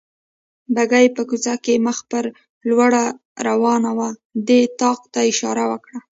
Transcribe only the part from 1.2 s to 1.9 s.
کوڅه کې